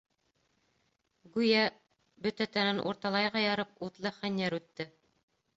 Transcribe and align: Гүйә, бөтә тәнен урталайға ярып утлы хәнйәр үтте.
Гүйә, 1.35 1.59
бөтә 2.25 2.49
тәнен 2.57 2.81
урталайға 2.93 3.45
ярып 3.47 3.87
утлы 3.89 4.15
хәнйәр 4.19 4.61
үтте. 4.63 4.93